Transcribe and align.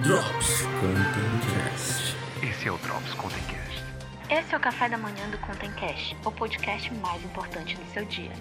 Drops 0.00 0.62
Contentcast. 0.80 2.16
Esse 2.42 2.66
é 2.66 2.72
o 2.72 2.78
Drops 2.78 3.14
Contentcast. 3.14 3.84
Esse 4.28 4.54
é 4.54 4.56
o 4.56 4.60
café 4.60 4.88
da 4.88 4.98
manhã 4.98 5.28
do 5.30 5.38
Contentcast, 5.38 6.16
o 6.24 6.32
podcast 6.32 6.92
mais 6.94 7.22
importante 7.22 7.76
do 7.76 7.92
seu 7.92 8.04
dia. 8.06 8.32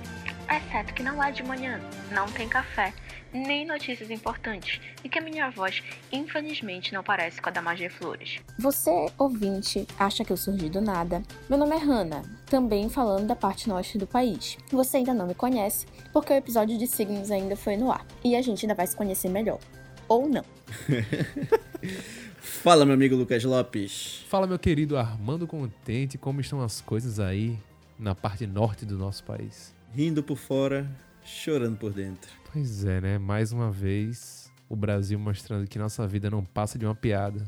Exceto 0.49 0.93
que 0.93 1.03
não 1.03 1.21
é 1.21 1.29
de 1.29 1.43
manhã, 1.43 1.79
não 2.09 2.25
tem 2.31 2.47
café, 2.47 2.93
nem 3.31 3.67
notícias 3.67 4.09
importantes, 4.09 4.79
e 5.03 5.09
que 5.09 5.19
a 5.19 5.21
minha 5.21 5.51
voz, 5.51 5.83
infelizmente, 6.11 6.93
não 6.93 7.03
parece 7.03 7.39
com 7.39 7.49
a 7.49 7.51
da 7.51 7.61
Magia 7.61 7.91
Flores. 7.91 8.39
Você, 8.57 9.11
ouvinte, 9.19 9.85
acha 9.99 10.23
que 10.23 10.31
eu 10.31 10.37
surgi 10.37 10.67
do 10.67 10.81
nada? 10.81 11.21
Meu 11.47 11.59
nome 11.59 11.75
é 11.75 11.79
Hannah, 11.79 12.23
também 12.47 12.89
falando 12.89 13.27
da 13.27 13.35
parte 13.35 13.69
norte 13.69 13.99
do 13.99 14.07
país. 14.07 14.57
Você 14.71 14.97
ainda 14.97 15.13
não 15.13 15.27
me 15.27 15.35
conhece, 15.35 15.85
porque 16.11 16.33
o 16.33 16.37
episódio 16.37 16.77
de 16.77 16.87
signos 16.87 17.29
ainda 17.29 17.55
foi 17.55 17.77
no 17.77 17.91
ar, 17.91 18.03
e 18.23 18.35
a 18.35 18.41
gente 18.41 18.65
ainda 18.65 18.73
vai 18.73 18.87
se 18.87 18.95
conhecer 18.95 19.29
melhor. 19.29 19.59
Ou 20.07 20.27
não. 20.27 20.60
Fala, 22.39 22.85
meu 22.85 22.93
amigo 22.93 23.15
Lucas 23.15 23.43
Lopes. 23.43 24.23
Fala, 24.27 24.47
meu 24.47 24.59
querido 24.59 24.97
Armando 24.97 25.47
Contente, 25.47 26.17
como 26.17 26.41
estão 26.41 26.61
as 26.61 26.81
coisas 26.81 27.19
aí 27.19 27.57
na 27.97 28.15
parte 28.15 28.47
norte 28.47 28.85
do 28.85 28.97
nosso 28.97 29.23
país? 29.23 29.73
Rindo 29.93 30.23
por 30.23 30.37
fora, 30.37 30.89
chorando 31.23 31.77
por 31.77 31.91
dentro. 31.93 32.31
Pois 32.51 32.85
é, 32.85 33.01
né? 33.01 33.17
Mais 33.17 33.51
uma 33.51 33.71
vez, 33.71 34.51
o 34.67 34.75
Brasil 34.75 35.19
mostrando 35.19 35.67
que 35.67 35.77
nossa 35.77 36.07
vida 36.07 36.29
não 36.29 36.43
passa 36.43 36.79
de 36.79 36.85
uma 36.85 36.95
piada. 36.95 37.43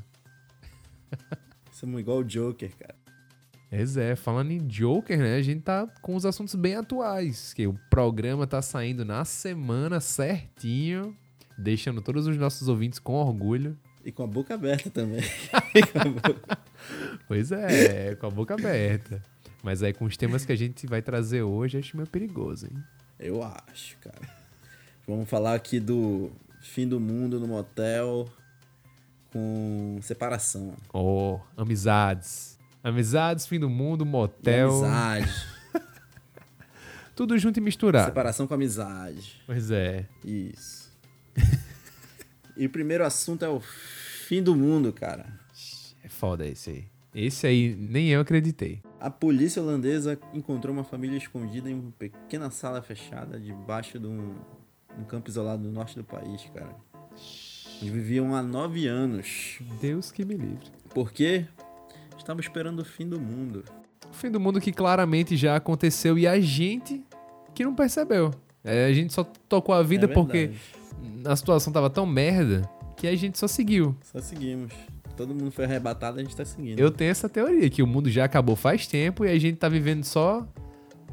Somos 1.71 1.99
igual 1.99 2.19
o 2.19 2.23
Joker, 2.23 2.75
cara. 2.77 2.95
Pois 3.69 3.97
é, 3.97 4.15
falando 4.15 4.51
em 4.51 4.59
Joker, 4.67 5.17
né? 5.17 5.35
A 5.35 5.41
gente 5.41 5.61
tá 5.61 5.87
com 6.01 6.15
os 6.15 6.25
assuntos 6.25 6.53
bem 6.53 6.75
atuais, 6.75 7.53
que 7.53 7.65
o 7.65 7.73
programa 7.89 8.45
tá 8.45 8.61
saindo 8.61 9.03
na 9.03 9.25
semana 9.25 9.99
certinho, 9.99 11.17
deixando 11.57 12.01
todos 12.01 12.27
os 12.27 12.37
nossos 12.37 12.67
ouvintes 12.67 12.99
com 12.99 13.13
orgulho. 13.13 13.77
E 14.05 14.11
com 14.11 14.23
a 14.23 14.27
boca 14.27 14.53
aberta 14.53 14.89
também. 14.89 15.21
Pois 17.27 17.51
é, 17.53 18.15
com 18.15 18.27
a 18.27 18.29
boca 18.29 18.53
aberta. 18.53 19.23
Mas 19.63 19.81
aí 19.81 19.93
com 19.93 20.03
os 20.03 20.17
temas 20.17 20.45
que 20.45 20.51
a 20.51 20.55
gente 20.57 20.85
vai 20.85 21.01
trazer 21.01 21.41
hoje, 21.41 21.77
acho 21.77 21.95
meio 21.95 22.09
perigoso, 22.09 22.65
hein? 22.65 22.83
Eu 23.17 23.41
acho, 23.41 23.97
cara. 23.99 24.19
Vamos 25.07 25.29
falar 25.29 25.55
aqui 25.55 25.79
do 25.79 26.31
fim 26.61 26.85
do 26.85 26.99
mundo 26.99 27.39
no 27.39 27.47
motel 27.47 28.27
com 29.31 29.99
separação. 30.01 30.75
Oh, 30.93 31.39
amizades. 31.55 32.59
Amizades, 32.83 33.47
fim 33.47 33.59
do 33.59 33.69
mundo, 33.69 34.05
motel. 34.05 34.69
Amizade. 34.69 35.47
Tudo 37.15 37.37
junto 37.37 37.57
e 37.57 37.61
misturado. 37.61 38.07
Separação 38.07 38.45
com 38.45 38.53
amizade. 38.53 39.41
Pois 39.45 39.71
é. 39.71 40.05
Isso. 40.23 40.92
E 42.55 42.65
o 42.65 42.69
primeiro 42.69 43.05
assunto 43.05 43.43
é 43.43 43.49
o 43.49 43.59
fim 43.59 44.41
do 44.41 44.55
mundo, 44.55 44.91
cara. 44.91 45.25
É 46.03 46.09
foda 46.09 46.45
esse 46.45 46.69
aí. 46.69 46.85
Esse 47.15 47.45
aí 47.45 47.75
nem 47.75 48.09
eu 48.09 48.21
acreditei. 48.21 48.81
A 48.99 49.09
polícia 49.09 49.61
holandesa 49.61 50.19
encontrou 50.33 50.73
uma 50.73 50.83
família 50.83 51.17
escondida 51.17 51.69
em 51.69 51.73
uma 51.73 51.91
pequena 51.91 52.49
sala 52.49 52.81
fechada 52.81 53.39
debaixo 53.39 53.99
de 53.99 54.07
um, 54.07 54.33
um 54.97 55.03
campo 55.03 55.29
isolado 55.29 55.63
no 55.63 55.71
norte 55.71 55.95
do 55.95 56.03
país, 56.03 56.43
cara. 56.53 56.75
Eles 57.81 57.93
viviam 57.93 58.33
há 58.33 58.41
nove 58.41 58.87
anos. 58.87 59.59
Deus 59.79 60.11
que 60.11 60.25
me 60.25 60.35
livre. 60.35 60.71
Por 60.93 61.11
quê? 61.11 61.45
Estavam 62.17 62.39
esperando 62.39 62.79
o 62.79 62.85
fim 62.85 63.07
do 63.07 63.19
mundo. 63.19 63.63
O 64.09 64.13
fim 64.13 64.31
do 64.31 64.39
mundo 64.39 64.61
que 64.61 64.71
claramente 64.71 65.35
já 65.35 65.55
aconteceu 65.55 66.17
e 66.17 66.25
a 66.25 66.39
gente 66.39 67.03
que 67.53 67.63
não 67.63 67.75
percebeu. 67.75 68.31
É, 68.63 68.85
a 68.85 68.93
gente 68.93 69.13
só 69.13 69.23
tocou 69.49 69.75
a 69.75 69.83
vida 69.83 70.05
É 70.05 70.07
porque. 70.07 70.51
A 71.25 71.35
situação 71.35 71.71
tava 71.71 71.89
tão 71.89 72.05
merda 72.05 72.69
que 72.97 73.07
a 73.07 73.15
gente 73.15 73.37
só 73.37 73.47
seguiu. 73.47 73.95
Só 74.03 74.19
seguimos. 74.19 74.73
Todo 75.15 75.33
mundo 75.33 75.51
foi 75.51 75.65
arrebatado, 75.65 76.19
a 76.19 76.23
gente 76.23 76.35
tá 76.35 76.43
seguindo. 76.43 76.79
Eu 76.79 76.89
tenho 76.89 77.11
essa 77.11 77.29
teoria 77.29 77.69
que 77.69 77.83
o 77.83 77.87
mundo 77.87 78.09
já 78.09 78.25
acabou 78.25 78.55
faz 78.55 78.87
tempo 78.87 79.25
e 79.25 79.29
a 79.29 79.37
gente 79.37 79.57
tá 79.57 79.69
vivendo 79.69 80.03
só 80.03 80.47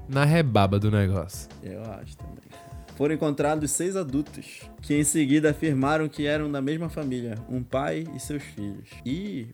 na 0.09 0.25
rebaba 0.25 0.79
do 0.79 0.91
negócio. 0.91 1.49
Eu 1.63 1.83
acho 1.85 2.17
também. 2.17 2.51
Foram 2.97 3.15
encontrados 3.15 3.71
seis 3.71 3.97
adultos, 3.97 4.61
que 4.83 4.95
em 4.95 5.05
seguida 5.05 5.51
afirmaram 5.51 6.09
que 6.09 6.27
eram 6.27 6.53
da 6.53 6.61
mesma 6.61 6.89
família, 6.89 7.39
um 7.49 7.63
pai 7.63 8.05
e 8.15 8.21
seus 8.21 8.43
filhos. 8.43 8.91
E, 9.07 9.49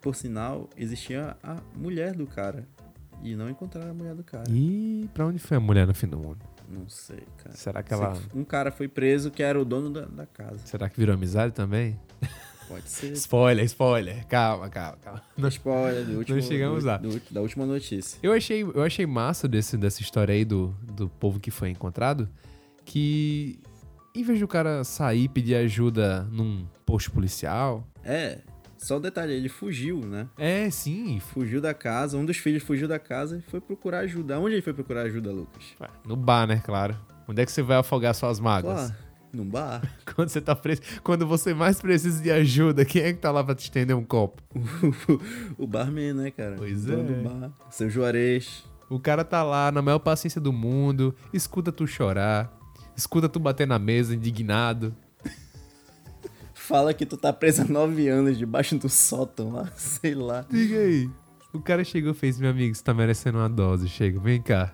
por 0.00 0.16
sinal, 0.16 0.68
existia 0.76 1.36
a 1.42 1.58
mulher 1.76 2.14
do 2.14 2.26
cara. 2.26 2.66
E 3.22 3.34
não 3.36 3.48
encontraram 3.50 3.90
a 3.90 3.94
mulher 3.94 4.14
do 4.14 4.24
cara. 4.24 4.44
E 4.50 5.08
pra 5.12 5.26
onde 5.26 5.38
foi 5.38 5.56
a 5.56 5.60
mulher 5.60 5.86
no 5.86 5.94
fim 5.94 6.06
do 6.06 6.16
mundo? 6.18 6.38
Não 6.68 6.88
sei, 6.88 7.24
cara. 7.38 7.54
Será 7.56 7.82
que 7.82 7.92
ela. 7.92 8.16
Um 8.34 8.44
cara 8.44 8.70
foi 8.70 8.86
preso 8.88 9.30
que 9.30 9.42
era 9.42 9.60
o 9.60 9.64
dono 9.64 9.90
da, 9.90 10.02
da 10.06 10.26
casa. 10.26 10.58
Será 10.64 10.88
que 10.88 10.96
virou 10.98 11.14
amizade 11.14 11.52
também? 11.52 11.98
Pode 12.68 12.88
ser. 12.88 13.12
Spoiler, 13.14 13.64
spoiler. 13.64 14.24
Calma, 14.28 14.68
calma, 14.70 14.96
calma. 15.02 15.22
Não 15.36 15.48
spoiler 15.48 16.04
do 16.06 16.18
último, 16.18 16.40
chegamos 16.40 16.84
do- 16.84 16.86
lá. 16.86 16.96
do- 16.98 17.20
da 17.30 17.40
última 17.40 17.66
notícia. 17.66 18.16
Eu 18.22 18.32
achei, 18.32 18.62
eu 18.62 18.82
achei 18.82 19.04
massa 19.04 19.48
desse, 19.48 19.76
dessa 19.76 20.00
história 20.00 20.32
aí 20.32 20.44
do, 20.44 20.68
do 20.94 21.08
povo 21.08 21.40
que 21.40 21.50
foi 21.50 21.70
encontrado, 21.70 22.28
que 22.84 23.58
em 24.14 24.22
vez 24.22 24.38
do 24.38 24.46
cara 24.46 24.84
sair 24.84 25.24
e 25.24 25.28
pedir 25.28 25.56
ajuda 25.56 26.22
num 26.30 26.64
posto 26.86 27.10
policial, 27.10 27.84
É, 28.04 28.38
só 28.80 28.96
o 28.96 29.00
detalhe, 29.00 29.32
ele 29.34 29.48
fugiu, 29.48 30.00
né? 30.00 30.26
é 30.38 30.70
sim, 30.70 31.20
Fugiu 31.20 31.60
da 31.60 31.74
casa, 31.74 32.16
um 32.16 32.24
dos 32.24 32.38
filhos 32.38 32.62
fugiu 32.62 32.88
da 32.88 32.98
casa 32.98 33.38
e 33.38 33.50
foi 33.50 33.60
procurar 33.60 34.00
ajuda. 34.00 34.38
Onde 34.38 34.54
ele 34.54 34.62
foi 34.62 34.72
procurar 34.72 35.02
ajuda, 35.02 35.30
Lucas? 35.30 35.62
No 36.06 36.16
bar, 36.16 36.46
né, 36.46 36.62
claro. 36.64 36.96
Onde 37.28 37.42
é 37.42 37.46
que 37.46 37.52
você 37.52 37.62
vai 37.62 37.76
afogar 37.76 38.14
suas 38.14 38.40
mágoas? 38.40 38.92
Num 39.32 39.44
bar. 39.48 39.82
Quando 40.16 40.28
você 40.28 40.40
tá 40.40 40.56
preso, 40.56 40.80
quando 41.04 41.24
você 41.24 41.54
mais 41.54 41.80
precisa 41.80 42.20
de 42.20 42.32
ajuda, 42.32 42.84
quem 42.84 43.02
é 43.02 43.12
que 43.12 43.20
tá 43.20 43.30
lá 43.30 43.44
pra 43.44 43.54
te 43.54 43.60
estender 43.60 43.94
um 43.94 44.02
copo? 44.02 44.42
o 45.56 45.66
barman, 45.68 46.14
né, 46.14 46.30
cara? 46.32 46.56
Pois 46.56 46.84
O 46.88 46.92
é. 46.94 46.96
do 46.96 47.28
bar. 47.28 47.52
Seu 47.70 47.88
Juarez. 47.88 48.64
O 48.88 48.98
cara 48.98 49.22
tá 49.22 49.44
lá 49.44 49.70
na 49.70 49.80
maior 49.80 50.00
paciência 50.00 50.40
do 50.40 50.52
mundo, 50.52 51.14
escuta 51.32 51.70
tu 51.70 51.86
chorar, 51.86 52.52
escuta 52.96 53.28
tu 53.28 53.38
bater 53.38 53.68
na 53.68 53.78
mesa 53.78 54.16
indignado. 54.16 54.92
Fala 56.70 56.94
que 56.94 57.04
tu 57.04 57.16
tá 57.16 57.32
preso 57.32 57.62
há 57.62 57.64
nove 57.64 58.06
anos 58.06 58.38
debaixo 58.38 58.78
do 58.78 58.88
sótão 58.88 59.50
lá, 59.50 59.66
sei 59.74 60.14
lá. 60.14 60.46
Diga 60.48 60.78
aí. 60.78 61.10
O 61.52 61.58
cara 61.58 61.82
chegou 61.82 62.12
e 62.12 62.14
fez, 62.14 62.38
meu 62.38 62.48
amigo, 62.48 62.72
você 62.72 62.84
tá 62.84 62.94
merecendo 62.94 63.38
uma 63.38 63.48
dose, 63.48 63.88
chega, 63.88 64.20
vem 64.20 64.40
cá. 64.40 64.72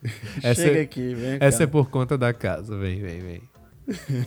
Essa, 0.40 0.62
Chega 0.62 0.78
é, 0.78 0.82
aqui, 0.82 1.14
vem 1.14 1.38
essa 1.40 1.58
cá. 1.58 1.64
é 1.64 1.66
por 1.66 1.90
conta 1.90 2.16
da 2.16 2.32
casa, 2.32 2.78
vem, 2.78 3.00
vem, 3.00 3.20
vem. 3.22 3.42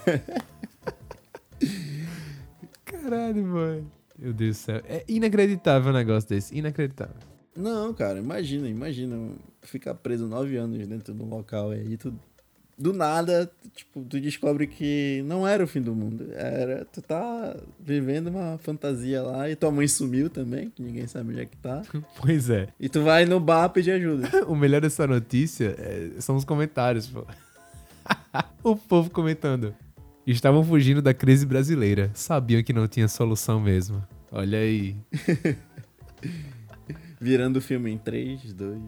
Caralho, 2.84 3.46
mano. 3.46 3.90
Meu 4.18 4.34
Deus 4.34 4.58
do 4.58 4.60
céu. 4.60 4.82
É 4.84 5.06
inacreditável 5.08 5.92
um 5.92 5.96
negócio 5.96 6.28
desse, 6.28 6.54
inacreditável. 6.54 7.16
Não, 7.56 7.94
cara, 7.94 8.20
imagina, 8.20 8.68
imagina 8.68 9.16
ficar 9.62 9.96
preso 9.96 10.28
nove 10.28 10.58
anos 10.58 10.86
dentro 10.86 11.14
de 11.14 11.24
um 11.24 11.30
local 11.30 11.70
aí, 11.70 11.96
tu 11.96 12.14
do 12.80 12.94
nada, 12.94 13.52
tipo, 13.76 14.02
tu 14.06 14.20
descobre 14.22 14.66
que 14.66 15.22
não 15.26 15.46
era 15.46 15.62
o 15.64 15.68
fim 15.68 15.82
do 15.82 15.94
mundo. 15.94 16.30
Era, 16.32 16.86
tu 16.86 17.02
tá 17.02 17.56
vivendo 17.78 18.28
uma 18.28 18.58
fantasia 18.58 19.22
lá 19.22 19.50
e 19.50 19.56
tua 19.56 19.70
mãe 19.70 19.88
sumiu 19.88 20.30
também, 20.30 20.70
que 20.70 20.82
ninguém 20.82 21.06
sabe 21.06 21.32
onde 21.32 21.42
é 21.42 21.46
que 21.46 21.58
tá. 21.58 21.82
Pois 22.22 22.50
é. 22.50 22.70
E 22.80 22.88
tu 22.88 23.04
vai 23.04 23.26
no 23.26 23.40
bar 23.40 23.68
pedir 23.70 23.92
ajuda. 23.92 24.30
O 24.48 24.56
melhor 24.56 24.80
dessa 24.82 25.06
notícia 25.06 25.76
é- 25.78 26.12
são 26.22 26.38
os 26.38 26.46
comentários, 26.46 27.06
pô. 27.08 27.26
o 28.64 28.76
povo 28.76 29.10
comentando. 29.10 29.76
Estavam 30.26 30.64
fugindo 30.64 31.02
da 31.02 31.14
crise 31.14 31.46
brasileira. 31.46 32.12
Sabiam 32.14 32.64
que 32.64 32.72
não 32.72 32.88
tinha 32.88 33.08
solução 33.08 33.60
mesmo. 33.60 34.02
Olha 34.32 34.60
aí. 34.60 34.96
Virando 37.20 37.58
o 37.58 37.62
filme 37.62 37.92
em 37.92 37.98
3, 37.98 38.54
2. 38.54 38.82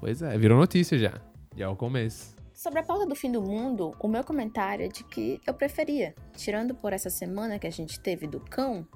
Pois 0.00 0.22
é, 0.22 0.36
virou 0.38 0.58
notícia 0.58 0.98
já. 0.98 1.20
Já 1.56 1.66
é 1.66 1.68
o 1.68 1.76
começo. 1.76 2.34
Sobre 2.62 2.80
a 2.80 2.82
pauta 2.82 3.06
do 3.06 3.16
fim 3.16 3.32
do 3.32 3.40
mundo, 3.40 3.96
o 3.98 4.06
meu 4.06 4.22
comentário 4.22 4.84
é 4.84 4.88
de 4.88 5.02
que 5.02 5.40
eu 5.46 5.54
preferia. 5.54 6.14
Tirando 6.36 6.74
por 6.74 6.92
essa 6.92 7.08
semana 7.08 7.58
que 7.58 7.66
a 7.66 7.70
gente 7.70 7.98
teve 7.98 8.26
do 8.26 8.38
cão, 8.38 8.86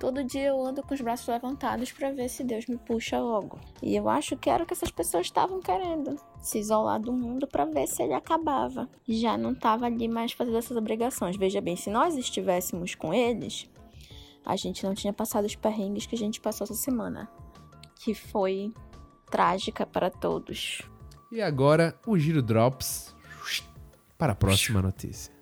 todo 0.00 0.24
dia 0.24 0.46
eu 0.46 0.64
ando 0.64 0.82
com 0.82 0.94
os 0.94 1.00
braços 1.02 1.28
levantados 1.28 1.92
pra 1.92 2.10
ver 2.10 2.30
se 2.30 2.42
Deus 2.42 2.64
me 2.66 2.78
puxa 2.78 3.20
logo. 3.20 3.60
E 3.82 3.94
eu 3.94 4.08
acho 4.08 4.34
que 4.38 4.48
era 4.48 4.64
o 4.64 4.66
que 4.66 4.72
essas 4.72 4.90
pessoas 4.90 5.26
estavam 5.26 5.60
querendo. 5.60 6.16
Se 6.40 6.58
isolar 6.58 6.98
do 6.98 7.12
mundo 7.12 7.46
pra 7.46 7.66
ver 7.66 7.86
se 7.86 8.02
ele 8.02 8.14
acabava. 8.14 8.88
Já 9.06 9.36
não 9.36 9.54
tava 9.54 9.84
ali 9.84 10.08
mais 10.08 10.32
fazendo 10.32 10.56
essas 10.56 10.78
obrigações. 10.78 11.36
Veja 11.36 11.60
bem, 11.60 11.76
se 11.76 11.90
nós 11.90 12.16
estivéssemos 12.16 12.94
com 12.94 13.12
eles, 13.12 13.68
a 14.42 14.56
gente 14.56 14.86
não 14.86 14.94
tinha 14.94 15.12
passado 15.12 15.44
os 15.44 15.54
perrengues 15.54 16.06
que 16.06 16.14
a 16.14 16.18
gente 16.18 16.40
passou 16.40 16.64
essa 16.64 16.72
semana. 16.72 17.30
Que 17.94 18.14
foi 18.14 18.72
trágica 19.30 19.84
para 19.84 20.08
todos. 20.08 20.80
E 21.32 21.40
agora, 21.40 21.94
o 22.06 22.18
Giro 22.18 22.42
Drops 22.42 23.14
para 24.18 24.32
a 24.32 24.36
próxima 24.36 24.82
notícia. 24.82 25.32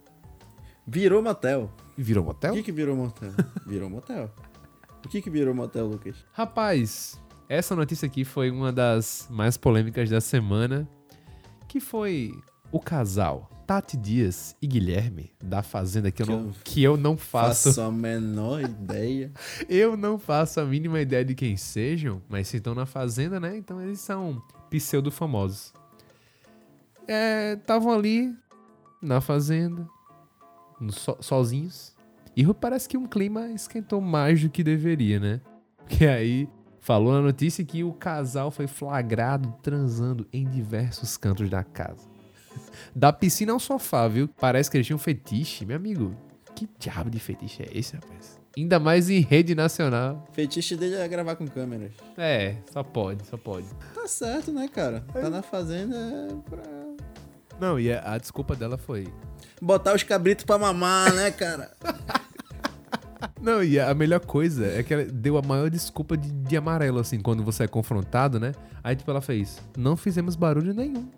Virou 0.87 1.21
motel. 1.21 1.69
Virou 1.99 2.23
O 2.23 2.27
motel? 2.29 2.55
que 2.55 2.63
que 2.63 2.71
virou 2.71 2.95
motel? 2.97 3.33
Virou 3.67 3.91
motel. 3.91 4.31
O 5.05 5.09
que 5.09 5.21
que 5.21 5.29
virou 5.29 5.53
motel, 5.53 5.89
Lucas? 5.89 6.15
Rapaz, 6.33 7.21
essa 7.49 7.75
notícia 7.75 8.07
aqui 8.07 8.25
foi 8.25 8.53
uma 8.53 8.73
das 8.73 9.27
mais 9.29 9.57
polêmicas 9.57 10.09
da 10.09 10.21
semana, 10.21 10.89
que 11.67 11.81
foi 11.81 12.33
O 12.71 12.79
casal 12.79 13.51
Tati 13.67 13.97
Dias 13.97 14.55
e 14.63 14.67
Guilherme, 14.69 15.33
da 15.43 15.61
Fazenda, 15.63 16.11
que 16.13 16.23
eu 16.23 16.27
Que 16.27 16.33
não, 16.33 16.39
eu 16.47 16.55
que 16.65 16.83
eu 16.85 16.97
não 16.97 17.17
faço. 17.17 17.69
Faço 17.71 17.81
a 17.83 17.91
menor 17.91 18.61
ideia. 18.63 19.33
Eu 19.69 19.97
não 19.97 20.19
faço 20.19 20.61
a 20.61 20.65
mínima 20.65 21.01
ideia 21.01 21.25
de 21.25 21.35
quem 21.35 21.57
sejam, 21.57 22.21
mas 22.29 22.49
se 22.49 22.57
estão 22.59 22.75
na 22.75 22.87
Fazenda, 22.87 23.39
né? 23.39 23.57
Então 23.57 23.81
eles 23.81 24.01
são 24.01 24.43
pseudo-famosos. 24.71 25.73
Estavam 27.59 27.93
ali 27.93 28.33
na 29.03 29.21
Fazenda, 29.21 29.87
no 30.81 30.93
so- 30.93 31.17
sozinhos. 31.21 31.95
E 32.37 32.47
parece 32.55 32.89
que 32.89 32.97
um 32.97 33.07
clima 33.07 33.49
esquentou 33.49 34.01
mais 34.01 34.41
do 34.41 34.49
que 34.49 34.63
deveria, 34.63 35.19
né? 35.19 35.41
Que 35.89 36.07
aí 36.07 36.49
falou 36.79 37.13
na 37.13 37.21
notícia 37.21 37.65
que 37.65 37.83
o 37.83 37.93
casal 37.93 38.51
foi 38.51 38.67
flagrado 38.67 39.53
transando 39.63 40.27
em 40.33 40.49
diversos 40.49 41.17
cantos 41.17 41.51
da 41.51 41.65
casa. 41.65 42.09
Da 42.95 43.13
piscina 43.13 43.53
ao 43.53 43.59
sofá, 43.61 44.07
viu? 44.09 44.29
Parece 44.29 44.71
que 44.71 44.77
eles 44.77 44.87
tinham 44.87 44.99
fetiche. 44.99 45.67
Meu 45.67 45.77
amigo, 45.77 46.15
que 46.55 46.69
diabo 46.79 47.11
de 47.11 47.19
fetiche 47.19 47.63
é 47.63 47.69
esse, 47.77 47.95
rapaz? 47.97 48.39
Ainda 48.57 48.79
mais 48.81 49.09
em 49.11 49.21
rede 49.21 49.55
nacional. 49.55 50.25
Fetiche 50.33 50.77
dele 50.77 50.97
é 50.97 51.07
gravar 51.09 51.37
com 51.37 51.47
câmeras. 51.47 51.93
É, 52.17 52.57
só 52.73 52.83
pode, 52.83 53.25
só 53.27 53.37
pode. 53.37 53.67
Tá 53.95 54.07
certo, 54.09 54.51
né, 54.53 54.67
cara? 54.69 55.05
Tá 55.13 55.31
na 55.31 55.43
fazenda 55.43 55.97
é 55.97 56.29
pra 56.49 56.80
Não, 57.61 57.79
e 57.79 57.93
a, 57.93 58.15
a 58.15 58.19
desculpa 58.19 58.57
dela 58.57 58.79
foi. 58.79 59.09
botar 59.61 59.95
os 59.95 60.03
cabritos 60.03 60.45
pra 60.45 60.59
mamar, 60.59 61.13
né, 61.13 61.31
cara? 61.31 61.71
Não, 63.41 63.63
e 63.63 63.79
a 63.79 63.93
melhor 63.95 64.21
coisa 64.21 64.67
é 64.67 64.83
que 64.83 64.93
ela 64.93 65.05
deu 65.05 65.37
a 65.37 65.43
maior 65.43 65.71
desculpa 65.71 66.17
de, 66.17 66.31
de 66.31 66.57
amarelo, 66.57 66.99
assim, 66.99 67.21
quando 67.21 67.43
você 67.43 67.65
é 67.65 67.69
confrontado, 67.69 68.39
né? 68.39 68.53
Aí, 68.83 68.97
tipo, 68.97 69.11
ela 69.11 69.21
fez: 69.21 69.59
Não 69.77 69.97
fizemos 69.97 70.37
barulho 70.37 70.75
nenhum. 70.75 71.09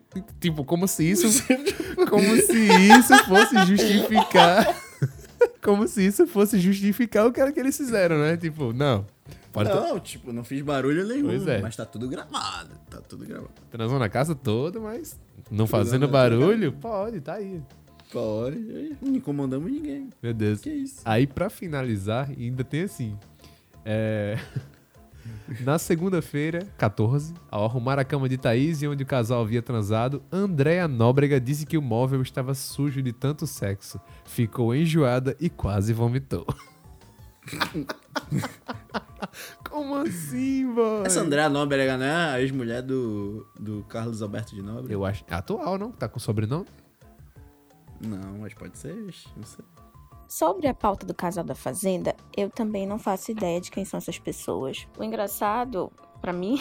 Tipo, 0.41 0.65
como 0.65 0.87
se 0.87 1.09
isso. 1.09 1.45
como 2.09 2.37
se 2.37 2.59
isso 2.59 3.25
fosse 3.25 3.67
justificar. 3.67 4.77
como 5.63 5.87
se 5.87 6.07
isso 6.07 6.27
fosse 6.27 6.59
justificar 6.59 7.27
o 7.27 7.33
que 7.33 7.41
era 7.41 7.53
que 7.53 7.61
eles 7.61 7.77
fizeram, 7.77 8.19
né? 8.19 8.37
Tipo, 8.37 8.73
não. 8.73 9.07
Pode 9.53 9.71
ter 9.71 9.77
Não, 9.77 10.01
tipo, 10.01 10.33
não 10.33 10.43
fiz 10.43 10.63
barulho 10.63 11.07
nenhum. 11.07 11.27
Pois 11.27 11.47
é. 11.47 11.61
Mas 11.61 11.77
tá 11.77 11.85
tudo 11.85 12.09
gravado. 12.09 12.71
Tá 12.89 13.01
tudo 13.01 13.27
gravado. 13.27 13.53
transou 13.71 13.99
na 13.99 14.09
casa 14.09 14.35
toda, 14.35 14.81
mas 14.81 15.19
não 15.51 15.67
fazendo 15.67 16.09
barulho? 16.09 16.73
Pode, 16.73 17.21
tá 17.21 17.35
aí. 17.35 17.63
Pode. 18.13 18.97
Não 19.01 19.15
incomodamos 19.15 19.71
ninguém. 19.71 20.11
Meu 20.23 20.35
Deus. 20.35 20.61
Que 20.61 20.71
isso? 20.71 21.01
Aí, 21.05 21.27
pra 21.27 21.49
finalizar, 21.49 22.31
ainda 22.31 22.63
tem 22.63 22.83
assim. 22.83 23.17
É... 23.85 24.39
Na 25.61 25.79
segunda-feira, 25.79 26.67
14, 26.77 27.35
ao 27.51 27.65
arrumar 27.65 27.99
a 27.99 28.05
cama 28.05 28.29
de 28.29 28.37
Thaís 28.37 28.83
e 28.83 28.89
onde 28.89 29.03
o 29.03 29.07
casal 29.07 29.43
havia 29.43 29.63
transado, 29.63 30.23
Andréa 30.33 30.89
Nóbrega 30.89 31.41
disse 31.41 31.67
que 31.67 31.79
o 31.79 31.83
móvel 31.83 32.23
estava 32.23 32.55
sujo 32.55 33.03
de 33.03 33.13
tanto 33.13 33.47
sexo. 33.47 34.01
Ficou 34.25 34.75
enjoada 34.75 35.37
e 35.41 35.49
quase 35.49 35.93
vomitou. 35.93 36.47
Como 39.69 39.97
assim, 39.97 40.73
boy? 40.73 41.07
Essa 41.07 41.21
Andréa 41.21 41.49
Nóbrega, 41.49 41.97
né? 41.97 42.13
A 42.13 42.41
ex-mulher 42.41 42.83
do, 42.83 43.47
do 43.59 43.85
Carlos 43.89 44.23
Alberto 44.23 44.55
de 44.55 44.63
Nóbrega. 44.63 44.93
Eu 44.93 45.05
acho. 45.05 45.25
É 45.29 45.35
atual, 45.35 45.79
não? 45.79 45.91
Tá 45.91 46.09
com 46.09 46.19
sobrenome? 46.19 46.67
Não, 48.01 48.39
mas 48.41 48.53
pode 48.55 48.77
ser. 48.77 48.95
Não 48.95 49.45
sei. 49.45 49.65
Sobre 50.29 50.67
a 50.67 50.75
pauta 50.75 51.07
do 51.07 51.13
casal 51.13 51.45
da 51.45 51.55
Fazenda, 51.55 52.17
eu 52.35 52.49
também 52.49 52.87
não 52.87 52.99
faço 52.99 53.31
ideia 53.31 53.61
de 53.61 53.71
quem 53.71 53.85
são 53.85 53.99
essas 53.99 54.19
pessoas. 54.19 54.89
O 54.99 55.05
engraçado, 55.05 55.93
pra 56.21 56.33
mim, 56.33 56.59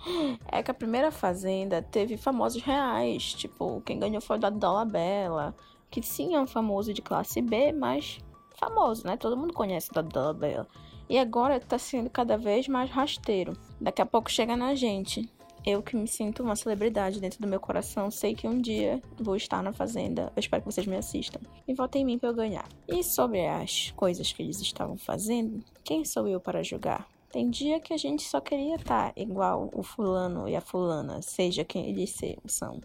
é 0.50 0.62
que 0.62 0.70
a 0.70 0.74
primeira 0.74 1.10
Fazenda 1.10 1.82
teve 1.82 2.16
famosos 2.16 2.62
reais. 2.62 3.34
Tipo, 3.34 3.82
quem 3.82 3.98
ganhou 3.98 4.22
foi 4.22 4.36
o 4.36 4.40
Dado 4.40 4.58
Dolabella, 4.58 5.54
que 5.90 6.02
sim 6.02 6.34
é 6.34 6.40
um 6.40 6.46
famoso 6.46 6.94
de 6.94 7.02
classe 7.02 7.42
B, 7.42 7.72
mas 7.72 8.18
famoso, 8.58 9.06
né? 9.06 9.16
Todo 9.16 9.36
mundo 9.36 9.52
conhece 9.52 9.90
o 9.90 9.94
Dado 9.94 10.08
Dolabella. 10.08 10.66
E 11.10 11.18
agora 11.18 11.58
tá 11.58 11.76
sendo 11.76 12.08
cada 12.08 12.38
vez 12.38 12.68
mais 12.68 12.88
rasteiro. 12.88 13.58
Daqui 13.80 14.00
a 14.00 14.06
pouco 14.06 14.30
chega 14.30 14.56
na 14.56 14.76
gente. 14.76 15.28
Eu 15.66 15.82
que 15.82 15.96
me 15.96 16.06
sinto 16.06 16.40
uma 16.40 16.54
celebridade 16.54 17.20
dentro 17.20 17.40
do 17.40 17.48
meu 17.48 17.58
coração, 17.58 18.12
sei 18.12 18.32
que 18.32 18.46
um 18.46 18.60
dia 18.60 19.02
vou 19.18 19.34
estar 19.34 19.60
na 19.60 19.72
Fazenda. 19.72 20.32
Eu 20.36 20.40
espero 20.40 20.62
que 20.62 20.70
vocês 20.70 20.86
me 20.86 20.96
assistam. 20.96 21.40
E 21.66 21.74
votem 21.74 22.02
em 22.02 22.04
mim 22.04 22.16
para 22.16 22.28
eu 22.28 22.34
ganhar. 22.34 22.68
E 22.86 23.02
sobre 23.02 23.44
as 23.44 23.90
coisas 23.90 24.32
que 24.32 24.40
eles 24.40 24.60
estavam 24.60 24.96
fazendo, 24.96 25.64
quem 25.82 26.04
sou 26.04 26.28
eu 26.28 26.38
para 26.40 26.62
julgar? 26.62 27.08
Tem 27.32 27.50
dia 27.50 27.80
que 27.80 27.92
a 27.92 27.96
gente 27.96 28.22
só 28.22 28.40
queria 28.40 28.76
estar 28.76 29.12
igual 29.16 29.68
o 29.74 29.82
fulano 29.82 30.48
e 30.48 30.54
a 30.54 30.60
fulana, 30.60 31.20
seja 31.22 31.64
quem 31.64 31.88
eles 31.88 32.14
são. 32.46 32.80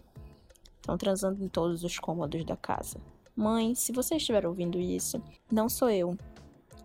Estão 0.80 0.98
transando 0.98 1.44
em 1.44 1.48
todos 1.48 1.84
os 1.84 1.96
cômodos 1.96 2.44
da 2.44 2.56
casa. 2.56 3.00
Mãe, 3.36 3.72
se 3.76 3.92
você 3.92 4.16
estiver 4.16 4.44
ouvindo 4.46 4.80
isso, 4.80 5.22
não 5.48 5.68
sou 5.68 5.90
eu. 5.90 6.16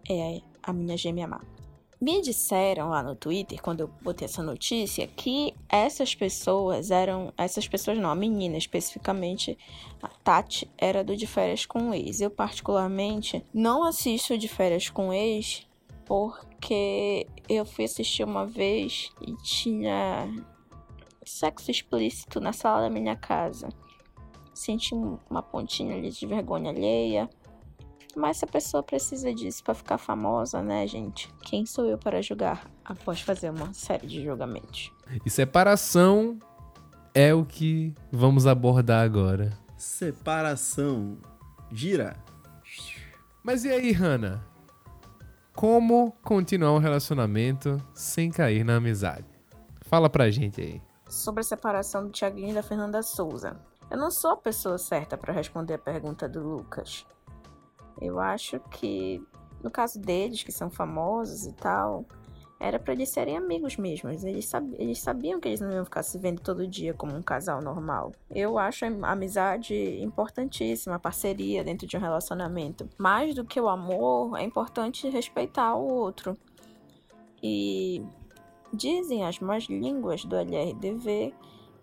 É 0.10 0.42
a 0.64 0.74
minha 0.74 0.98
gêmea 0.98 1.28
má. 1.28 1.42
Me 2.00 2.20
disseram 2.20 2.90
lá 2.90 3.04
no 3.04 3.16
Twitter, 3.16 3.62
quando 3.62 3.82
eu 3.82 3.88
botei 4.02 4.26
essa 4.26 4.42
notícia, 4.42 5.06
que 5.06 5.54
essas 5.70 6.16
pessoas 6.16 6.90
eram. 6.90 7.32
Essas 7.38 7.68
pessoas 7.68 7.98
não, 8.00 8.10
a 8.10 8.16
menina 8.16 8.58
especificamente, 8.58 9.56
a 10.02 10.08
Tati, 10.08 10.68
era 10.80 11.04
do 11.04 11.16
De 11.16 11.28
Férias 11.28 11.64
com 11.66 11.94
Ex. 11.94 12.20
Eu, 12.20 12.32
particularmente, 12.32 13.46
não 13.54 13.84
assisto 13.84 14.36
De 14.36 14.48
Férias 14.48 14.90
com 14.90 15.14
Ex 15.14 15.68
porque 16.06 17.28
eu 17.48 17.64
fui 17.66 17.86
assistir 17.86 18.24
uma 18.24 18.48
vez 18.48 19.12
e 19.22 19.36
tinha 19.44 20.28
sexo 21.24 21.70
explícito 21.70 22.40
na 22.40 22.52
sala 22.52 22.82
da 22.82 22.90
minha 22.90 23.16
casa. 23.16 23.70
Senti 24.54 24.94
um- 24.94 25.20
uma 25.30 25.42
pontinha 25.44 25.96
ali 25.96 26.10
de 26.10 26.26
vergonha 26.26 26.72
alheia. 26.72 27.30
Mas 28.16 28.38
se 28.38 28.46
a 28.46 28.48
pessoa 28.48 28.84
precisa 28.84 29.34
disso 29.34 29.64
pra 29.64 29.74
ficar 29.74 29.98
famosa, 29.98 30.62
né, 30.62 30.86
gente? 30.86 31.34
Quem 31.42 31.66
sou 31.66 31.86
eu 31.86 31.98
para 31.98 32.22
julgar 32.22 32.70
após 32.84 33.22
fazer 33.22 33.50
uma 33.50 33.74
série 33.74 34.08
de 34.08 34.24
julgamentos? 34.24 34.92
E 35.26 35.30
separação 35.30 36.38
é 37.14 37.34
o 37.34 37.46
que 37.46 37.94
vamos 38.12 38.48
abordar 38.48 39.04
agora. 39.04 39.52
Separação. 39.78 41.18
Gira. 41.72 42.18
Mas 43.44 43.66
e 43.66 43.72
aí, 43.72 43.92
Hannah? 43.92 44.42
Como 45.56 46.12
continuar 46.24 46.74
um 46.74 46.78
relacionamento 46.78 47.78
sem 47.94 48.30
cair 48.30 48.64
na 48.64 48.76
amizade? 48.76 49.26
Fala 49.82 50.10
pra 50.10 50.30
gente 50.30 50.62
aí. 50.62 50.82
Sobre 51.10 51.42
a 51.42 51.44
separação 51.44 52.06
do 52.06 52.12
Thiaguinho 52.12 52.52
e 52.52 52.54
da 52.54 52.64
Fernanda 52.64 53.02
Souza. 53.02 53.60
Eu 53.90 53.98
não 53.98 54.10
sou 54.10 54.32
a 54.32 54.38
pessoa 54.38 54.78
certa 54.78 55.18
para 55.18 55.34
responder 55.34 55.74
a 55.74 55.80
pergunta 55.80 56.30
do 56.30 56.42
Lucas. 56.42 57.06
Eu 58.00 58.20
acho 58.20 58.60
que, 58.72 59.22
no 59.64 59.70
caso 59.72 60.00
deles, 60.00 60.44
que 60.44 60.52
são 60.52 60.70
famosos 60.70 61.46
e 61.46 61.54
tal, 61.54 62.06
era 62.60 62.80
para 62.80 62.94
eles 62.94 63.10
serem 63.10 63.36
amigos 63.38 63.76
mesmo. 63.76 64.10
Eles, 64.10 64.46
sab- 64.46 64.76
eles 64.78 65.00
sabiam 65.00 65.40
que 65.40 65.48
eles 65.48 65.60
não 65.60 65.72
iam 65.72 65.84
ficar 65.84 66.04
se 66.04 66.18
vendo 66.20 66.40
todo 66.42 66.68
dia 66.68 66.94
como 66.94 67.16
um 67.16 67.22
casal 67.22 67.60
normal. 67.62 68.12
Eu 68.30 68.60
acho 68.60 68.86
a 68.86 69.12
amizade 69.12 69.74
importantíssima, 70.02 70.96
a 70.96 71.00
parceria 71.00 71.64
dentro 71.64 71.88
de 71.88 71.98
um 71.98 72.00
relacionamento. 72.00 72.88
Mais 73.00 73.34
do 73.34 73.44
que 73.44 73.60
o 73.60 73.68
amor, 73.68 74.38
é 74.40 74.44
importante 74.44 75.10
respeitar 75.10 75.76
o 75.76 75.92
outro. 75.92 76.38
E 77.42 78.04
dizem 78.72 79.26
as 79.26 79.40
más 79.40 79.64
línguas 79.64 80.24
do 80.24 80.36
LRDV 80.36 81.34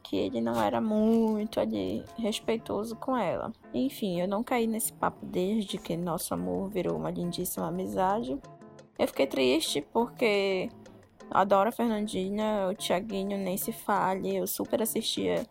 que 0.03 0.17
ele 0.17 0.41
não 0.41 0.61
era 0.61 0.81
muito 0.81 1.61
ali 1.61 2.05
respeitoso 2.17 2.97
com 2.97 3.17
ela. 3.17 3.53
Enfim, 3.75 4.21
eu 4.21 4.29
não 4.29 4.43
caí 4.43 4.67
nesse 4.67 4.93
papo 4.93 5.25
desde 5.25 5.79
que 5.79 5.97
nosso 5.97 6.33
amor 6.35 6.69
virou 6.71 6.97
uma 6.97 7.11
lindíssima 7.11 7.69
amizade. 7.69 8.39
Eu 8.99 9.07
fiquei 9.07 9.27
triste 9.27 9.81
porque 9.93 10.69
adoro 11.31 11.69
a 11.69 11.73
Fernandinha, 11.73 12.69
o 12.71 12.75
Thiaguinho 12.75 13.39
nem 13.39 13.57
se 13.57 13.73
fale, 13.73 14.37
eu 14.37 14.47
super 14.47 14.83
assistia 14.83 15.47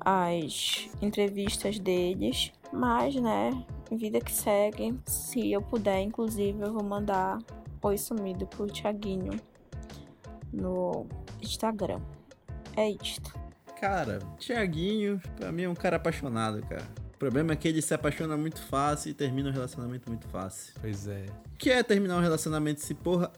as 0.00 0.88
entrevistas 1.00 1.78
deles, 1.78 2.52
mas 2.72 3.14
né, 3.14 3.50
vida 3.90 4.20
que 4.20 4.32
segue. 4.32 4.98
Se 5.06 5.52
eu 5.52 5.62
puder, 5.62 6.00
inclusive, 6.00 6.60
eu 6.60 6.72
vou 6.72 6.84
mandar 6.84 7.38
oi 7.82 7.98
sumido 7.98 8.46
pro 8.46 8.66
Thiaguinho 8.66 9.32
no 10.52 11.06
Instagram. 11.40 12.00
É 12.76 12.88
isto. 12.90 13.41
Cara, 13.82 14.20
Tiaguinho, 14.38 15.20
pra 15.34 15.50
mim 15.50 15.62
é 15.64 15.68
um 15.68 15.74
cara 15.74 15.96
apaixonado, 15.96 16.62
cara. 16.68 16.84
O 17.16 17.18
problema 17.18 17.52
é 17.52 17.56
que 17.56 17.66
ele 17.66 17.82
se 17.82 17.92
apaixona 17.92 18.36
muito 18.36 18.62
fácil 18.62 19.10
e 19.10 19.12
termina 19.12 19.48
o 19.50 19.52
relacionamento 19.52 20.08
muito 20.08 20.24
fácil. 20.28 20.72
Pois 20.80 21.08
é. 21.08 21.24
O 21.52 21.56
que 21.58 21.68
é 21.68 21.82
terminar 21.82 22.16
um 22.16 22.20
relacionamento 22.20 22.80
se, 22.80 22.94
porra, 22.94 23.32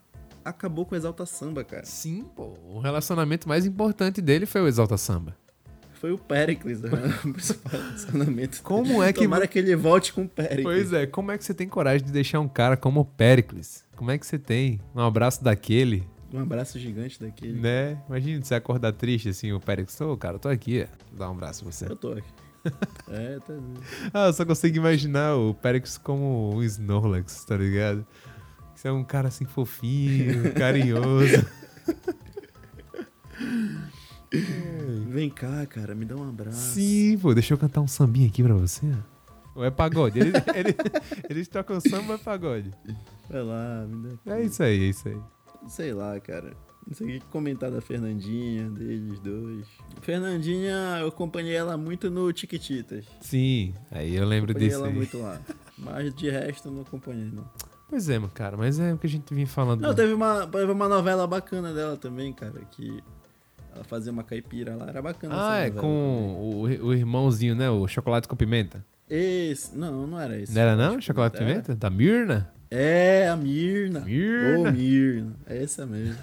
acabou 0.44 0.84
com 0.84 0.94
o 0.94 0.98
Exalta 0.98 1.24
Samba, 1.24 1.64
cara? 1.64 1.86
Sim, 1.86 2.26
pô. 2.36 2.52
O 2.68 2.78
relacionamento 2.78 3.48
mais 3.48 3.64
importante 3.64 4.20
dele 4.20 4.44
foi 4.44 4.60
o 4.60 4.68
Exalta 4.68 4.98
Samba. 4.98 5.34
Foi 5.94 6.12
o 6.12 6.18
Pericles, 6.18 6.82
né? 6.82 6.90
o 7.24 7.32
principal 7.32 7.80
relacionamento. 7.80 8.62
Como 8.62 9.02
é 9.02 9.14
que- 9.14 9.22
Tomara 9.22 9.46
que 9.46 9.58
ele 9.58 9.74
volte 9.74 10.12
com 10.12 10.24
o 10.24 10.28
Pericles. 10.28 10.62
Pois 10.62 10.92
é, 10.92 11.06
como 11.06 11.32
é 11.32 11.38
que 11.38 11.44
você 11.44 11.54
tem 11.54 11.66
coragem 11.66 12.04
de 12.06 12.12
deixar 12.12 12.40
um 12.40 12.48
cara 12.48 12.76
como 12.76 13.00
o 13.00 13.04
Pericles? 13.06 13.82
Como 13.96 14.10
é 14.10 14.18
que 14.18 14.26
você 14.26 14.38
tem 14.38 14.78
um 14.94 15.00
abraço 15.00 15.42
daquele, 15.42 16.06
Um 16.34 16.40
abraço 16.40 16.78
gigante 16.80 17.20
daquele. 17.20 17.60
né? 17.60 18.02
Imagina 18.08 18.42
você 18.44 18.54
acordar 18.56 18.92
triste 18.92 19.28
assim, 19.28 19.52
o 19.52 19.60
Pericles, 19.60 20.00
ô 20.00 20.16
cara, 20.16 20.38
tô 20.38 20.48
aqui, 20.48 20.86
dá 21.12 21.28
um 21.28 21.32
abraço 21.32 21.62
em 21.64 21.70
você. 21.70 21.86
Eu 21.86 21.96
tô 21.96 22.12
aqui. 22.12 22.28
É, 23.08 23.38
tá. 23.40 23.54
Ah, 24.12 24.26
eu 24.28 24.32
só 24.32 24.44
consigo 24.44 24.76
imaginar 24.78 25.36
o 25.36 25.52
Pericles 25.54 25.98
como 25.98 26.54
um 26.56 26.62
Snorlax, 26.62 27.44
tá 27.44 27.56
ligado? 27.56 28.06
Você 28.74 28.88
é 28.88 28.92
um 28.92 29.04
cara 29.04 29.28
assim 29.28 29.44
fofinho, 29.44 30.52
carinhoso. 30.56 31.44
Vem 35.08 35.30
cá, 35.30 35.64
cara, 35.66 35.94
me 35.94 36.04
dá 36.04 36.16
um 36.16 36.28
abraço. 36.28 36.72
Sim, 36.74 37.18
pô, 37.18 37.32
deixa 37.34 37.54
eu 37.54 37.58
cantar 37.58 37.80
um 37.80 37.86
sambinha 37.86 38.26
aqui 38.28 38.42
pra 38.42 38.54
você. 38.54 38.90
Ou 39.54 39.64
é 39.64 39.70
pagode? 39.70 40.18
Ele, 40.18 40.32
ele- 40.54 40.74
eles 41.30 41.46
tocam 41.46 41.78
samba 41.80 42.08
ou 42.08 42.14
é 42.14 42.18
pagode? 42.18 42.70
Vai 43.30 43.42
lá, 43.42 43.86
me 43.86 44.18
dá. 44.24 44.36
É 44.38 44.42
isso 44.44 44.62
aí, 44.62 44.82
é 44.84 44.88
isso 44.88 45.06
aí. 45.08 45.18
Sei 45.68 45.92
lá, 45.92 46.18
cara. 46.20 46.52
Não 46.86 46.94
sei 46.94 47.06
o 47.16 47.20
que 47.20 47.26
comentar 47.28 47.70
da 47.70 47.80
Fernandinha, 47.80 48.68
deles 48.68 49.18
dois. 49.20 49.66
Fernandinha, 50.02 50.98
eu 51.00 51.08
acompanhei 51.08 51.54
ela 51.54 51.76
muito 51.78 52.10
no 52.10 52.30
Tiquititas. 52.32 53.06
Sim, 53.22 53.72
aí 53.90 54.14
eu 54.14 54.26
lembro 54.26 54.50
Acompanhei 54.50 54.68
disso 54.68 54.80
ela 54.80 54.88
aí. 54.88 54.94
muito 54.94 55.18
lá. 55.18 55.40
Mas 55.78 56.14
de 56.14 56.28
resto 56.28 56.68
eu 56.68 56.72
não 56.72 56.82
acompanhei, 56.82 57.30
não. 57.32 57.48
Pois 57.88 58.08
é, 58.08 58.20
cara, 58.34 58.56
mas 58.56 58.78
é 58.78 58.92
o 58.92 58.98
que 58.98 59.06
a 59.06 59.10
gente 59.10 59.32
vinha 59.32 59.46
falando. 59.46 59.80
Não, 59.80 59.94
teve 59.94 60.12
uma, 60.12 60.46
teve 60.46 60.70
uma 60.70 60.88
novela 60.88 61.26
bacana 61.26 61.72
dela 61.72 61.96
também, 61.96 62.32
cara, 62.32 62.60
que 62.70 63.02
ela 63.74 63.84
fazia 63.84 64.12
uma 64.12 64.22
caipira 64.22 64.76
lá, 64.76 64.88
era 64.88 65.00
bacana 65.00 65.34
Ah, 65.36 65.56
é 65.58 65.68
novela 65.68 65.80
com 65.80 66.36
o, 66.38 66.86
o 66.86 66.94
irmãozinho, 66.94 67.54
né? 67.54 67.70
O 67.70 67.88
chocolate 67.88 68.28
com 68.28 68.36
pimenta. 68.36 68.84
Esse, 69.08 69.76
não, 69.76 70.06
não 70.06 70.20
era 70.20 70.38
esse. 70.38 70.54
Não 70.54 70.60
era 70.62 70.76
não? 70.76 71.00
Chocolate 71.00 71.38
com 71.38 71.44
pimenta? 71.44 71.74
Da 71.74 71.88
Mirna? 71.88 72.52
É, 72.70 73.28
a 73.28 73.36
Mirna. 73.36 74.00
Mirna. 74.00 74.68
Ô, 74.68 74.72
Mirna. 74.72 75.32
É 75.46 75.62
essa 75.62 75.86
mesmo. 75.86 76.16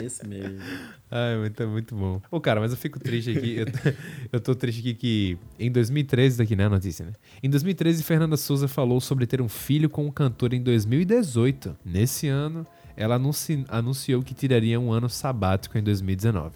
Esse 0.00 0.26
mesmo. 0.26 0.58
Ai, 1.10 1.36
muito, 1.38 1.66
muito 1.68 1.94
bom. 1.96 2.20
Ô, 2.30 2.40
cara, 2.40 2.60
mas 2.60 2.70
eu 2.70 2.76
fico 2.76 2.98
triste 3.00 3.30
aqui. 3.30 3.56
Eu, 3.56 3.66
tô- 3.66 3.78
eu 4.32 4.40
tô 4.40 4.54
triste 4.54 4.80
aqui 4.80 4.94
que 4.94 5.38
em 5.58 5.70
2013, 5.70 6.38
daqui 6.38 6.54
né, 6.54 6.66
a 6.66 6.70
notícia, 6.70 7.04
né? 7.06 7.12
Em 7.42 7.48
2013, 7.50 8.02
Fernanda 8.02 8.36
Souza 8.36 8.68
falou 8.68 9.00
sobre 9.00 9.26
ter 9.26 9.40
um 9.40 9.48
filho 9.48 9.88
com 9.88 10.06
um 10.06 10.10
cantor 10.10 10.52
em 10.52 10.62
2018. 10.62 11.76
Nesse 11.84 12.28
ano, 12.28 12.66
ela 12.96 13.14
anunci- 13.16 13.64
anunciou 13.68 14.22
que 14.22 14.34
tiraria 14.34 14.78
um 14.78 14.92
ano 14.92 15.08
sabático 15.08 15.78
em 15.78 15.82
2019. 15.82 16.54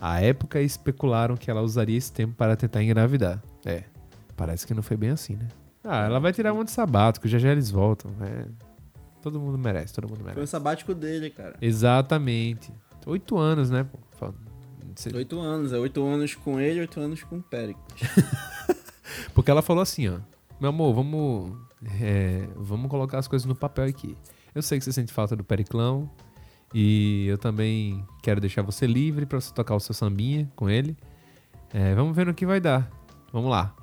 À 0.00 0.20
época, 0.20 0.60
especularam 0.60 1.36
que 1.36 1.50
ela 1.50 1.62
usaria 1.62 1.96
esse 1.96 2.12
tempo 2.12 2.34
para 2.34 2.56
tentar 2.56 2.82
engravidar. 2.82 3.40
É, 3.64 3.84
parece 4.36 4.66
que 4.66 4.74
não 4.74 4.82
foi 4.82 4.96
bem 4.96 5.10
assim, 5.10 5.34
né? 5.36 5.46
Ah, 5.84 6.04
ela 6.04 6.20
vai 6.20 6.32
tirar 6.32 6.52
um 6.52 6.60
ano 6.60 6.68
sabático, 6.68 7.26
já 7.26 7.38
já 7.38 7.50
eles 7.50 7.70
voltam. 7.70 8.10
É, 8.20 8.46
todo 9.20 9.40
mundo 9.40 9.58
merece, 9.58 9.92
todo 9.92 10.08
mundo 10.08 10.18
merece. 10.18 10.34
Foi 10.34 10.44
o 10.44 10.46
sabático 10.46 10.94
dele, 10.94 11.30
cara. 11.30 11.56
Exatamente. 11.60 12.72
Oito 13.06 13.36
anos, 13.36 13.70
né? 13.70 13.84
pô? 13.84 13.98
Oito 15.14 15.40
anos, 15.40 15.72
é 15.72 15.78
oito 15.78 16.04
anos 16.04 16.34
com 16.34 16.60
ele, 16.60 16.80
oito 16.80 17.00
anos 17.00 17.22
com 17.22 17.38
o 17.38 17.42
Péricles. 17.42 18.00
Porque 19.34 19.50
ela 19.50 19.62
falou 19.62 19.82
assim, 19.82 20.08
ó. 20.08 20.18
Meu 20.60 20.68
amor, 20.68 20.94
vamos, 20.94 21.56
é, 22.00 22.46
vamos 22.56 22.90
colocar 22.90 23.18
as 23.18 23.26
coisas 23.26 23.46
no 23.46 23.54
papel 23.54 23.86
aqui. 23.86 24.16
Eu 24.54 24.62
sei 24.62 24.78
que 24.78 24.84
você 24.84 24.92
sente 24.92 25.12
falta 25.12 25.34
do 25.34 25.42
Periclão. 25.42 26.10
E 26.74 27.26
eu 27.26 27.36
também 27.36 28.04
quero 28.22 28.40
deixar 28.40 28.62
você 28.62 28.86
livre 28.86 29.26
pra 29.26 29.40
você 29.40 29.52
tocar 29.52 29.74
o 29.74 29.80
seu 29.80 29.94
sambinha 29.94 30.50
com 30.56 30.70
ele. 30.70 30.96
É, 31.72 31.94
vamos 31.94 32.14
ver 32.16 32.26
no 32.26 32.34
que 32.34 32.46
vai 32.46 32.60
dar. 32.60 32.90
Vamos 33.32 33.50
lá. 33.50 33.74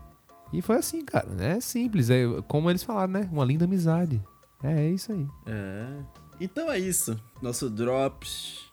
E 0.52 0.62
foi 0.62 0.78
assim, 0.78 1.04
cara. 1.04 1.28
É 1.40 1.60
simples. 1.60 2.10
É 2.10 2.24
como 2.48 2.70
eles 2.70 2.84
falaram, 2.84 3.14
né? 3.14 3.30
Uma 3.32 3.46
linda 3.46 3.66
amizade. 3.66 4.22
É, 4.64 4.86
é 4.86 4.90
isso 4.90 5.12
aí. 5.12 5.28
É. 5.46 6.04
Então 6.40 6.72
é 6.72 6.80
isso. 6.80 7.20
Nosso 7.42 7.70
Drops, 7.70 8.72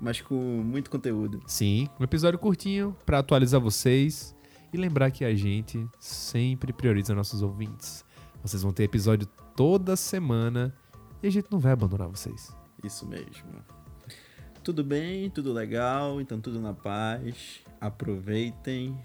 mas 0.00 0.20
com 0.20 0.34
muito 0.34 0.90
conteúdo. 0.90 1.42
Sim, 1.46 1.88
um 1.98 2.04
episódio 2.04 2.38
curtinho 2.38 2.96
pra 3.04 3.18
atualizar 3.18 3.60
vocês 3.60 4.34
e 4.72 4.76
lembrar 4.76 5.10
que 5.10 5.24
a 5.24 5.34
gente 5.34 5.88
sempre 5.98 6.72
prioriza 6.72 7.14
nossos 7.14 7.42
ouvintes. 7.42 8.04
Vocês 8.42 8.62
vão 8.62 8.72
ter 8.72 8.84
episódio 8.84 9.26
toda 9.56 9.96
semana 9.96 10.74
e 11.22 11.26
a 11.26 11.30
gente 11.30 11.50
não 11.50 11.58
vai 11.58 11.72
abandonar 11.72 12.08
vocês. 12.08 12.54
Isso 12.84 13.06
mesmo. 13.06 13.64
Tudo 14.62 14.84
bem, 14.84 15.30
tudo 15.30 15.52
legal, 15.52 16.20
então 16.20 16.40
tudo 16.40 16.60
na 16.60 16.74
paz. 16.74 17.60
Aproveitem. 17.80 18.96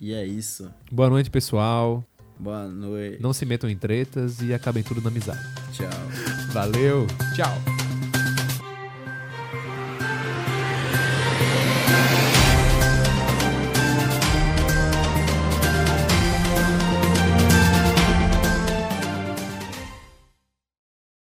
E 0.00 0.14
é 0.14 0.24
isso. 0.24 0.70
Boa 0.90 1.10
noite, 1.10 1.30
pessoal. 1.30 2.04
Boa 2.38 2.68
noite. 2.68 3.20
Não 3.20 3.32
se 3.32 3.44
metam 3.44 3.68
em 3.68 3.76
tretas 3.76 4.40
e 4.40 4.54
acabem 4.54 4.82
tudo 4.82 5.00
na 5.00 5.08
amizade. 5.08 5.40
Tchau. 5.72 5.88
Valeu, 6.52 7.06
tchau. 7.34 7.77